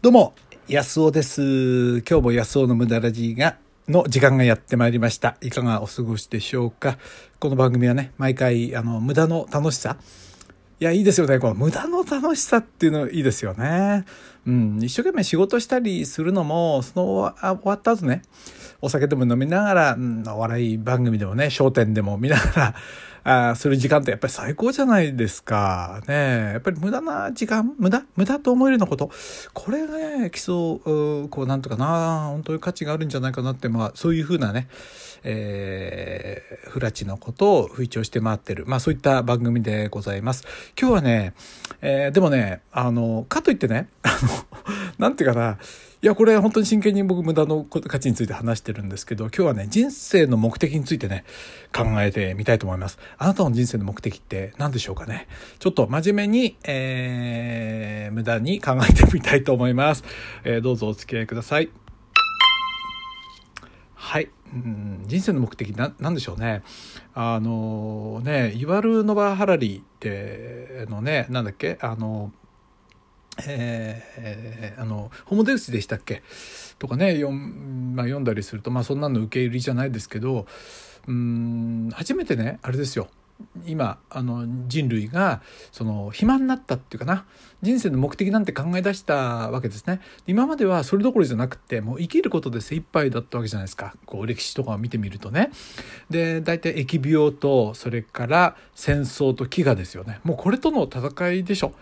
[0.00, 0.32] どうも、
[0.68, 2.02] 安尾です。
[2.08, 3.56] 今日も安尾の無駄ラジが、
[3.88, 5.36] の時間がやってまいりました。
[5.40, 6.98] いかがお過ごしでしょうか。
[7.40, 9.96] この番組はね、毎回、あの、無駄の楽しさ。
[10.80, 11.40] いや、いいですよね。
[11.40, 14.04] この無駄の楽しさっていうのいいですよね。
[14.46, 18.22] うん、一生懸命仕事したりするのも、その終わった後ね、
[18.80, 22.74] お酒でも飲みながら、うん、お笑い番組でもね、笑点でも見なが
[23.24, 26.00] ら、あする時間ってやっぱり最高じゃないですか。
[26.06, 29.10] ねやっぱり無駄な時間、無駄無駄と思えるようなこと。
[29.52, 34.68] これがね、基礎、こう、なんとかな、本当に価値があるんじゃないかなって、まあ、そういうふうなね、
[35.24, 38.64] えー、フラチのことを吹聴して回ってる。
[38.66, 40.44] まあ、そういった番組でございます。
[40.78, 41.34] 今日はね、
[41.80, 44.28] えー、でもね、あの、かといってね、あの、
[44.98, 45.58] なんていうかな、
[46.00, 51.24] いや、これ本当に真剣に僕無駄の価値について話してるんですけど、今日はね、人生の目的についてね、
[51.74, 52.98] 考えてみたいと思います。
[53.18, 55.26] あなたの人生の目的って何でしょうかね。
[55.58, 60.04] ちょっと真面目に、えー、無駄に考えてみたいと思います。
[60.44, 61.68] えー、どうぞお付き合いください。
[63.94, 64.30] はい。
[64.52, 66.62] うん人生の目的な、なんでしょうね。
[67.14, 71.78] あのね、イワル・ノバ・ハラリってのね、なんだっけ？
[71.80, 72.32] あの、
[73.46, 76.22] えー、あのホモデウスでしたっけ？
[76.78, 80.46] とかね読,、まあ、読んだりするとまあそんなの受け入れじゃないですけど
[81.06, 83.08] うん初めてねあれですよ。
[83.66, 87.24] 今あの人類がその暇になったっていうかな。
[87.60, 90.00] 人生の目的なんて考え出したわけですね。
[90.26, 93.94] 今まではそれどころじゃなくてもう生きることで精一杯だったわけじゃないですか。
[94.06, 95.50] こう歴史とかを見てみるとね。
[96.10, 100.20] で大体疫病とそれから戦争と飢餓ですよね。
[100.24, 101.74] もうこれとの戦いでしょ。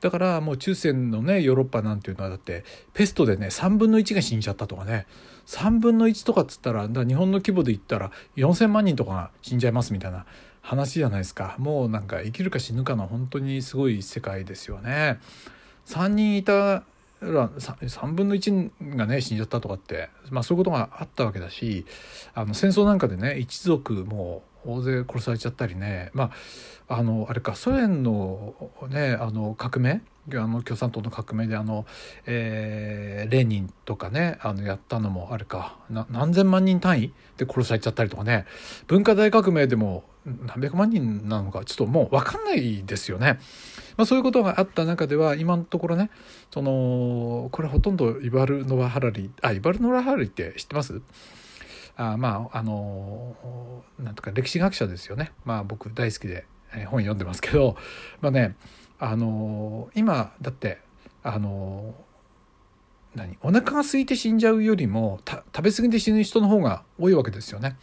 [0.00, 5.06] だからもう中世のねヨーロッパなんていうのはだってペストでね3分の1が死んじゃったとかね
[5.46, 10.26] 3分の1とかっつったらだ日本の規模で言ったら4,000万人とかが死んじゃいますみたいな
[10.60, 15.20] 話じゃないですかもうなんか生きるか死ぬかの本当にすごい世界ですよね。
[15.86, 16.82] 3人いた
[17.22, 21.86] ら3分の1がね死んじゃったとかって、まあ、そういうことがあったわけだし
[22.34, 26.10] あの戦争なんかでね一族もう大勢殺されちゃったりね。
[26.12, 26.30] ま
[26.88, 28.54] ああのあれかソ連の
[28.88, 30.02] ねあの革命？
[30.34, 31.86] あの共産党の革命であの、
[32.26, 35.78] えー、レーニンとかねあのやったのもあれか。
[36.10, 38.44] 何千万人単位で殺されちゃったりとかね。
[38.88, 43.38] 文化大革命でも何百万人なのかちょっともう分かんないですよね。
[43.96, 46.10] まあ、そういうことがあった中では今のところね
[46.50, 51.00] そのこれほとんどイバル・ノワ・ハラリあイバル・ノワ・ハラリって知ってます？
[51.96, 53.75] あまああのなんと
[54.26, 55.32] か歴史学者ですよね。
[55.44, 56.46] まあ僕大好きで
[56.86, 57.76] 本読んでますけど
[58.20, 58.56] まあね
[58.98, 60.78] あの今だって
[61.22, 61.94] あの
[63.14, 63.38] 何？
[63.40, 67.76] お腹が空いて死んじゃうよりも食べ過ぎて死ぬ人の方が多いわけですよね。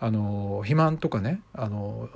[0.00, 2.08] あの肥満とかねあの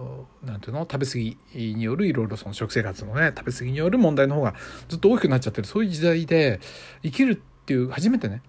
[0.45, 0.81] なんていうの？
[0.83, 1.37] 食べ過ぎ
[1.75, 4.55] によるいろいろその食生活のね食べ過ぎによる問題の方が
[4.89, 6.61] ずっと大きくなっちゃってるそういう時代で
[7.03, 8.43] 生きるっていう初めてね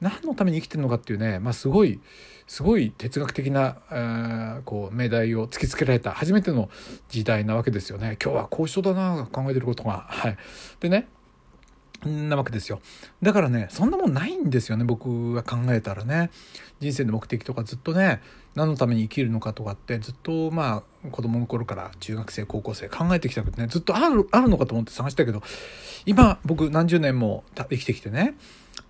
[0.00, 2.00] 何のために生きてるのかっていうね、まあ、すごい
[2.46, 6.70] すごい哲学的な、えー、こう命題を突きつけられた初めての
[7.10, 8.16] 時代なわけですよね。
[8.22, 10.06] 今日は高尚だな考えてることが。
[10.08, 10.36] はい、
[10.80, 11.08] でね
[12.06, 12.80] なわけですよ。
[13.22, 16.30] だからねそんなもんないんですよね僕が考えたらね。
[16.80, 18.22] 人生の目的とかずっとね
[18.54, 25.42] 何のために生きるのかとかってずっとまあ子供の頃から中学生高校生考えてきたけどねずっとあるあるのかと思って探したけど
[26.06, 28.36] 今僕何十年も生きてきてね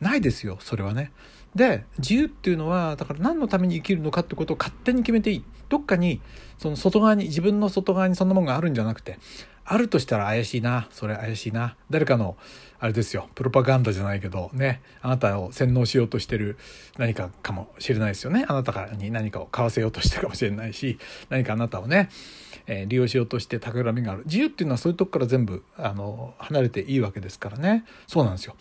[0.00, 1.12] ないですよそれはね。
[1.54, 5.44] で自由っていうのはだから何のために生きるのかってことを勝手に決めていい。
[5.68, 6.20] どっかに
[6.58, 9.18] その外側に自分の外側にそんなもんがあるんじゃなくて
[9.64, 11.76] あるとしたら怪しいなそれ怪しいな。
[11.90, 12.36] 誰かの
[12.80, 14.80] あれですよプロパガンダじゃないけどね。
[15.02, 16.56] あなたを洗脳しようとしてる
[16.96, 18.44] 何かかもしれないですよね。
[18.48, 20.98] あなたからに何かを買わせようとしてるかもしれないし
[21.28, 22.08] 何かあなたをね、
[22.66, 24.22] えー、利用しようとして企みがある。
[24.26, 27.84] 自由っていうのはそういうとこから全部あの離れていいわけですからね。
[28.06, 28.54] そうなんですよ。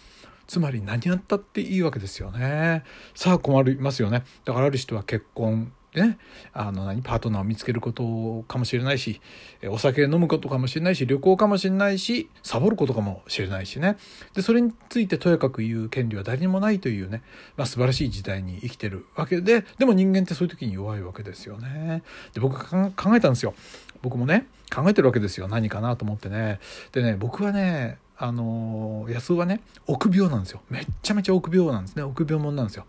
[0.47, 2.83] つまり何やったっていいわけですよね。
[3.13, 4.23] さあ困りますよね。
[4.45, 6.17] だからある人は結婚ね、
[6.53, 9.19] あの何パートナーを見つけることかもしれないし
[9.67, 13.97] お酒飲むことかもしれないし旅行かもしれないしサボることかもしれないしね
[14.35, 17.23] でそれについてとやかく言う権利は誰にもないというね、
[17.55, 22.03] まあ、素晴らしい時代に生きてるわけででも人間ってそういう時に弱いわけですよね。
[22.33, 23.55] で僕考えたんですよ。
[24.01, 26.59] 僕もね考えてるわけですよ何かなと思ってね。
[26.91, 30.61] でね僕はねあの安尾はね臆病なんですよ。
[30.69, 32.03] めっちゃめちゃ臆病なんですね。
[32.03, 32.85] 臆病者なんですよ。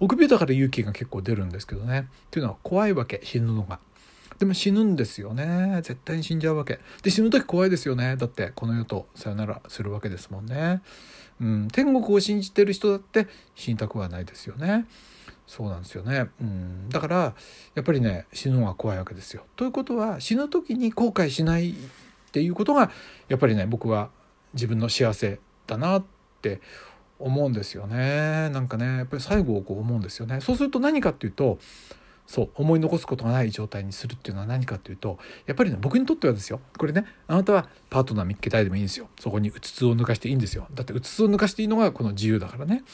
[0.00, 2.00] 臆病だから勇気が結構出るんですけどね。
[2.00, 3.78] っていうのは怖いわけ死ぬのが。
[4.38, 5.80] でも死ぬんですよね。
[5.82, 6.80] 絶対に死んじゃうわけ。
[7.02, 8.16] で死ぬ時怖いですよね。
[8.16, 10.80] だってこの世とさよならするわけですもんね。
[11.40, 11.68] うん。
[11.68, 14.86] 天国を信じてる人だって死にたくはないですよね。
[15.46, 17.34] そうなんですよね、うん、だから
[17.74, 19.42] やっぱりね死ぬのが怖いわけですよ。
[19.56, 21.74] ということは死ぬ時に後悔しないっ
[22.30, 22.92] ていうことが
[23.28, 24.10] やっぱりね僕は
[24.54, 26.04] 自分の幸せだなっ
[26.42, 26.60] て
[27.18, 28.50] 思うんですよね。
[28.50, 30.40] なんかねやっぱり最後をこう思うんですよね。
[30.40, 31.58] そうすると何かっていうと
[32.26, 36.60] そう思い残すことがない状態にするっていうのは何かっていうとやっぱりね僕にとってはですよ。
[36.78, 39.08] これねあなたはパートナー見つけたいでもいいんですよ。
[39.18, 40.66] そこにうつつを抜かしていいんですよ。
[40.72, 42.84] だってうつつを抜かしていいのがこの自由だからね。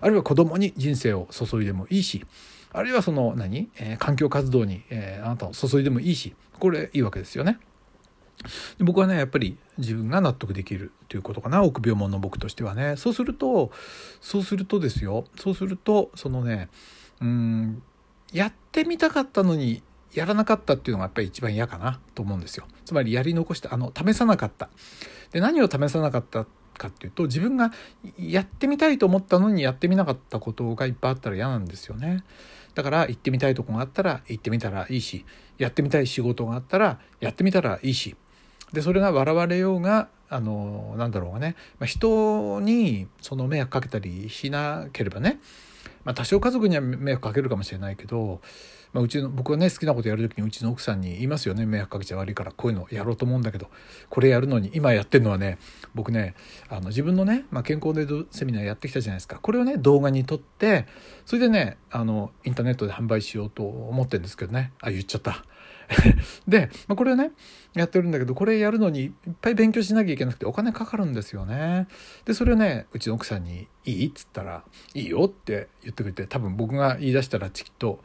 [0.00, 2.24] あるいは子供に人生を注いでもいいし
[2.72, 7.58] あるいはその何、えー、環境活動に、えー、あなたを注いでもいいしこれいいわけですよね。
[8.78, 12.96] で僕はねやっぱり自分が納得できるということかな臆病者の僕としてはね。
[12.96, 13.70] そうすると
[14.20, 15.24] そうするとですよ。
[15.36, 16.68] そうするとそのね
[17.20, 17.82] うん
[18.32, 19.82] やってみたかったのに
[20.14, 22.66] やらなかったっていうのがやっぱり一番嫌かなと思うんですよ。
[22.84, 24.68] つまりやり残したあの試さなかった。
[25.32, 26.46] で何を試さなかった
[26.78, 27.72] かっていうと自分が
[28.18, 32.22] やってみたいと思ったのにやってみなかったことがいっぱいあったら嫌なんですよね。
[32.74, 35.24] だから行ってみたいとこがあったら行ってみたらいいし
[35.58, 38.16] やってみたい仕事があったらやってみたらいいし。
[38.72, 45.38] でそれが笑われようがあのなんだろうがね、まあ、人にその迷惑かけたりしなければね。
[46.04, 48.40] まあ、多少家族には迷惑かけるかもしれないけど、
[48.92, 53.68] まあ、うちの僕はね好きなことやる時にうちの奥さんに言いますよね迷惑かけちゃ悪いからこういうのやろうと思うんだけど
[54.08, 55.58] これやるのに今やってるのはね
[55.94, 56.34] 僕ね
[56.68, 60.86] あの自分のね、まあ、健康デートセミナーやってきたじゃないですかこれをね動画に撮って
[61.26, 65.44] それでねあのインターネットで販売しようと思ってるんですけどねあ言っちゃった。
[66.46, 67.32] で、まあ、これをね
[67.74, 71.86] やってるんだけどこれやるのにいっぱい勉強しなきゃいけなくてお金かかるんですよね。
[72.24, 74.64] でそれをねうちの奥さんに「いい?」っつったら
[74.94, 78.00] 「いいよ」って言ってくれて多分僕が言い出したらきっと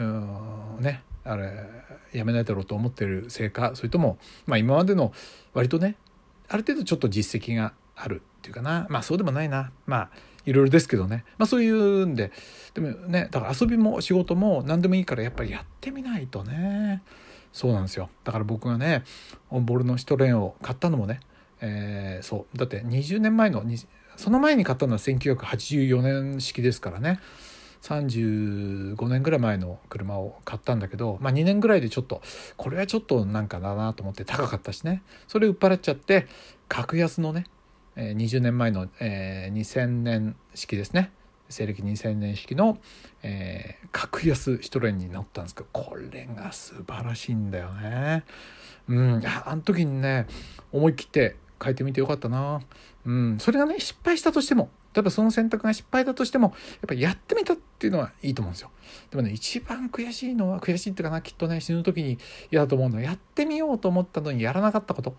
[0.00, 1.52] ねあれ
[2.12, 5.12] やめないだろうと思ってるせいかそれとも、まあ、今までの
[5.54, 5.96] 割とね
[6.48, 8.86] ある程度ちょっと実績があるっていうかな。
[8.90, 9.70] まあそうでもないな。
[9.86, 10.10] まあ
[10.44, 12.32] いろいろですけどね、まあ、そういうんで
[12.74, 17.02] でもねだから遊びも仕事も何でもいいからやっぱりやってみないとね。
[17.52, 18.10] そうなんですよ。
[18.24, 19.04] だから僕がね
[19.50, 21.20] オンボールのシトレンを買ったのもね、
[21.60, 22.58] えー、そう。
[22.58, 23.62] だって20年前の
[24.16, 27.20] その前に買ったのは1984年式ですからね。
[27.82, 32.22] 35年ぐらい前の車を買ったんだけど、まあ、2年ぐらいでちょっと
[32.56, 36.26] これはちょっとなんかだなと思って高かったしねそれ売っ払っちゃって
[36.68, 37.46] 格安のね
[37.96, 41.12] 20年前の、えー、2000年式ですね
[41.48, 42.78] 西暦2000年式の、
[43.22, 48.24] えー、格安シトレンに乗ったんですけどこれが素晴らしいんだよね。
[48.88, 50.26] うん、あの時にね
[50.72, 52.60] 思い切って変えてみてよかったな。
[53.04, 56.54] うん、それがね失敗したとしても例えばその選択が失敗だとしてもやっ
[56.88, 58.70] ぱりやってみたっていうのはいいと思うんですよ。
[59.10, 62.18] でもね一番悔しいのは悔しいっていうかなきっとね死ぬ時に
[62.50, 65.16] 嫌だと思うのはやってみようと思ったのにやらなかったこと。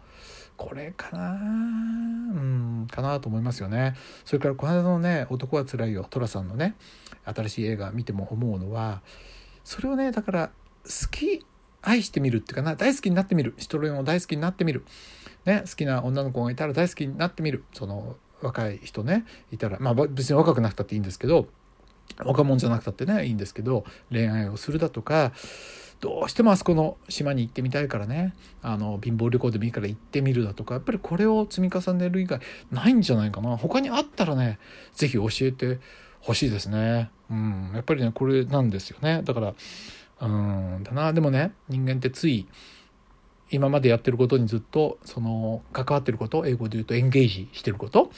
[0.55, 6.75] これかなうんかなと思いますよねそれからこの間のね「男はつらいよ」寅さんのね
[7.25, 9.01] 新しい映画見ても思うのは
[9.63, 10.51] それをねだから
[10.83, 11.43] 好き
[11.81, 14.85] 愛してみるっていうかな大好きになってみるシトロンを大好きになってみる、
[15.45, 17.63] ね、好きな女の子がいたら大好きになってみる。
[17.73, 19.77] その若い人ねいたら。
[19.79, 21.47] まあ別に若くなくたっていいんですけど
[22.23, 25.31] 若者じゃなくたってねいいんですけど恋愛をするだとか
[25.99, 32.39] どうしてもあそこの島に行ってみたいからねあの貧乏旅行でもいいから行ってみるだとかやっぱりこれを積み重ねる以外
[32.71, 33.55] ないんじゃないかな。
[33.57, 34.59] 他にあったらね
[34.93, 35.79] 是非教えて
[36.19, 37.09] ほしいですね。
[37.31, 37.71] うん。
[37.73, 39.21] やっぱりねこれなんですよね。
[39.23, 39.53] だから
[40.21, 41.13] うんだな。
[41.13, 42.47] でもね人間ってつい
[43.53, 48.11] 今までやってることにずっとその関わってること英語で言うとエンゲージしてること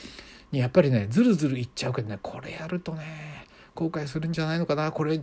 [0.52, 5.22] にやっぱりねずるずるいっちゃうけどねこれやるとね後悔するんじゃないのかなこれ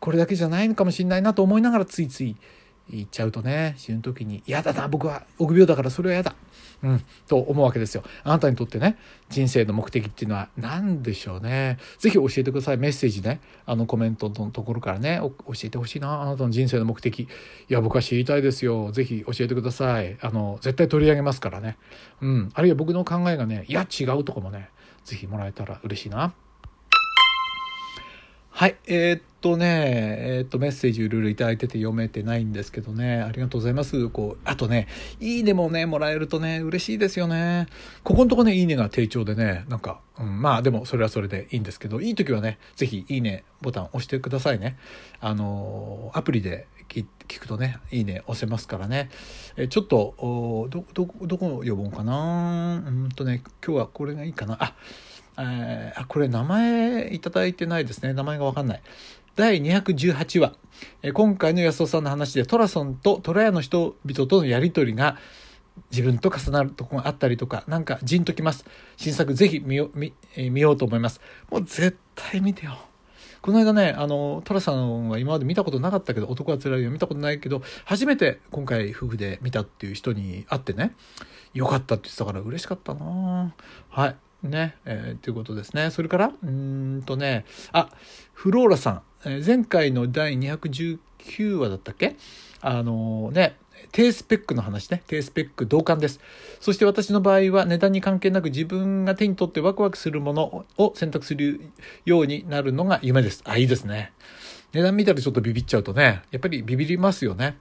[0.00, 2.36] これだけじゃないのかもしれないなと思いながらついつい
[2.90, 6.34] 言っちゃうとね死ぬ時に嫌だな僕は臆病だからそれは嫌だ。
[6.82, 8.02] うん、と思うわけですよ。
[8.24, 8.96] あなたにとってね
[9.30, 11.78] 人生の目的っていうのは何でしょうね。
[11.98, 17.28] 是非教えてくださいメッセージねあのコメントのところからね教えてほしいなあなたの人生の目的い
[17.68, 21.78] や僕は知りたいですよ是非教えてくださいあの絶対取り上げますからね。
[22.20, 24.70] うん、あるいは僕の考えがねいや違うとかもね
[25.04, 26.34] 是非もらえたら嬉しいな。
[28.62, 28.76] はい。
[28.86, 29.66] えー、っとね、
[30.20, 34.08] えー、っと、メッセージいろいろいただいてて読めてないんですけどね、ありがとうございます。
[34.08, 34.86] こう、あとね、
[35.18, 37.66] いいねもね、もらえるとね、嬉しいですよね。
[38.04, 44.76] ここのとこね、いいねが低調でね、なんか、うん、まあでもそれはそれでいいんですけど、いい時はね、ぜひいいねボタン押してくださいね。
[45.18, 49.10] あの、アプリで聞くとね、いいね押せますからね。
[49.56, 54.56] えちょっと、ど、ど、どこ呼ぼうかなうんとね、今日はこれがいいかな。
[54.62, 54.76] あ、
[55.38, 58.12] えー、あこれ名前いただいてないですね。
[58.12, 58.82] 名前が分かんない。
[59.34, 60.54] 第218話、
[61.02, 65.16] えー、今回の安尾さんの話でトラソンとトラヤの人々とのやり取りが
[65.90, 68.64] 自分と重なるとこがあったりとかなんかじんときます。
[68.96, 71.20] 新作ぜひ見よ見,、えー、見ようと思います。
[71.50, 72.76] もう絶対見てよ。
[73.42, 80.94] この間ね、あの、トラさんは今まで見たことなかったけど、男は辛いよ見たことないけど、初めて今回夫婦で見たっていう人に会ってね、
[81.52, 83.52] よかったって言ってたから嬉しかったな。
[83.90, 84.16] はい。
[84.42, 85.90] ね、えー、ということですね。
[85.90, 87.88] それから、うんとね、あ、
[88.32, 92.16] フローラさん、えー、前回の第219話だったっけ？
[92.60, 93.56] あのー、ね、
[93.92, 95.02] 低スペックの話ね。
[95.06, 96.20] 低スペック同感です。
[96.60, 101.60] そして私の場合は値段に関係なく自分が手に取ってワクワクするものを選択する
[102.04, 103.42] ようになるのが夢です。
[103.44, 104.12] あ、いいですね。
[104.72, 107.58] 値段見たらちょっとビビっちゃうとね、やっぱりビビりますよね。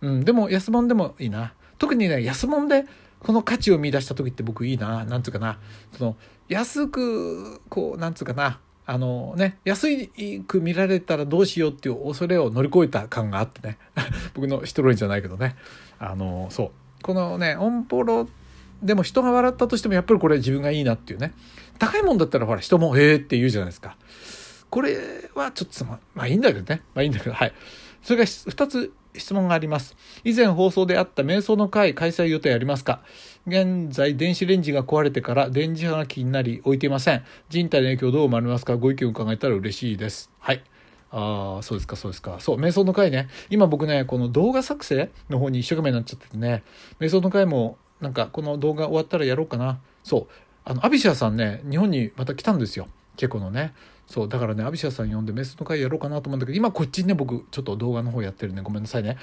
[0.00, 1.52] うん、でも安物でもいいな。
[1.78, 2.86] 特にね、安物で
[3.20, 5.04] この価値を見出した時って僕いいな。
[5.04, 5.58] なんつうかな。
[5.96, 6.16] その、
[6.48, 8.60] 安く、こう、なんつうかな。
[8.86, 9.86] あのね、安
[10.46, 13.76] く見られたらどうしようっていう恐れを乗り越えた感があってね。
[14.34, 15.56] 僕の一人じゃないけどね。
[15.98, 17.02] あの、そう。
[17.02, 18.28] このね、オンポロ
[18.82, 21.34] でも人が笑ったとしてもやっぱりこれ自分がいいなっていうね。
[21.78, 23.96] 高いもんだったらほら人もええって言うじゃないですか。
[24.70, 24.96] これ
[25.34, 26.82] はちょっとまあいいんだけどね。
[26.94, 27.52] まあいいんだけど、はい。
[28.02, 29.96] それが2つ質問があります。
[30.24, 33.00] 以前放送であった瞑想の会開催予定ありますか？
[33.46, 37.24] 現在電子レンジが壊れてから電磁波が気になり置いていません。
[37.48, 38.76] 人体の影響どう思われますか？
[38.76, 40.30] ご意見を伺えたら嬉しいです。
[40.38, 40.62] はい。
[41.10, 42.36] ああ、そうですか、そうですか。
[42.38, 43.28] そう、瞑想の会ね。
[43.48, 46.62] 今僕ね、この動画作成の方に一生懸命になっちゃっててね、
[47.00, 49.80] 瞑想の会もなんかこの動画終わったらやろうかな。
[50.04, 50.32] そう。
[50.66, 52.88] あの、アビシャさんね、日本にまた来たんですよ。
[53.16, 53.72] チェコのね。
[54.08, 59.18] そうだからねアビシャさん呼んでメスの会やろうかなと思うんだけど今こっちにね僕ちょっと動画の方やってるんでごめんなさいね。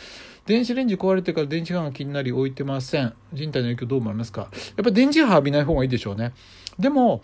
[0.46, 3.16] 電子レンジ壊れてから電池が気になり置いてません。
[3.34, 4.42] 人体の影響どう思いますか？
[4.42, 6.34] やっぱり電磁波浴びない方がいいでしょうね。
[6.78, 7.24] でも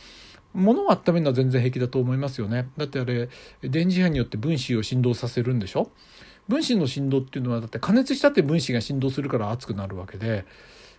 [0.54, 2.68] 物を温めるのは全然平気だと思いますよね。
[2.78, 3.30] だってあれ
[3.62, 5.92] 電磁波によって分子を振動させるんでしょ？
[6.48, 10.46] 分子の振動っていうのはだって加熱したって分子が振動するから熱くなるわけで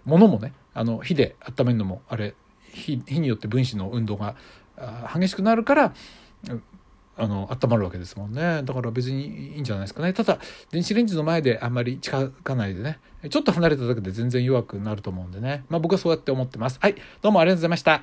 [0.04, 2.34] 物もねあの火で温めるのもあれ
[2.72, 4.36] 火火によって分子の運動が
[5.12, 5.94] 激しくなるから
[7.14, 8.62] あの温まるわけですもんね。
[8.62, 10.12] だから別にいいんじゃないですかね。
[10.12, 10.38] ただ
[10.70, 12.98] 電子レンジの前であんまり近づかないでね。
[13.28, 15.64] ちょっと離れただけで全然弱くなると思うんでね。
[15.68, 16.78] まあ僕はそうやって思ってます。
[16.80, 16.94] はい。
[17.20, 18.00] どうもありがとうございました。